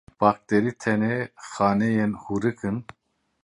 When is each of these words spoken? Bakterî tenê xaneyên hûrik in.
Bakterî 0.19 0.73
tenê 0.81 1.17
xaneyên 1.51 2.11
hûrik 2.23 2.59
in. 2.69 2.77